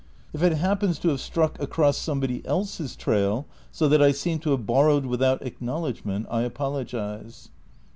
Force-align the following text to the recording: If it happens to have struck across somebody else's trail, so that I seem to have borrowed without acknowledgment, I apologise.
If 0.33 0.41
it 0.41 0.53
happens 0.53 0.97
to 0.97 1.09
have 1.09 1.19
struck 1.19 1.59
across 1.61 1.95
somebody 1.95 2.43
else's 2.43 2.95
trail, 2.95 3.45
so 3.69 3.87
that 3.87 4.01
I 4.01 4.11
seem 4.11 4.39
to 4.39 4.49
have 4.49 4.65
borrowed 4.65 5.05
without 5.05 5.45
acknowledgment, 5.45 6.25
I 6.31 6.41
apologise. 6.41 7.51